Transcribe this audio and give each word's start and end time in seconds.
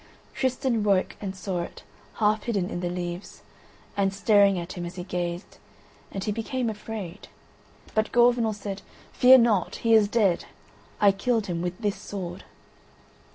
Tristan 0.33 0.81
woke 0.83 1.15
and 1.21 1.35
saw 1.35 1.61
it, 1.61 1.83
half 2.15 2.45
hidden 2.45 2.71
in 2.71 2.79
the 2.79 2.89
leaves, 2.89 3.43
and 3.95 4.11
staring 4.11 4.57
at 4.57 4.73
him 4.73 4.83
as 4.83 4.95
he 4.95 5.03
gazed, 5.03 5.59
and 6.11 6.23
he 6.23 6.31
became 6.31 6.71
afraid. 6.71 7.27
But 7.93 8.11
Gorvenal 8.11 8.53
said: 8.55 8.81
"Fear 9.13 9.37
not, 9.37 9.75
he 9.75 9.93
is 9.93 10.07
dead. 10.07 10.45
I 10.99 11.11
killed 11.11 11.45
him 11.45 11.61
with 11.61 11.77
this 11.81 11.97
sword." 11.97 12.45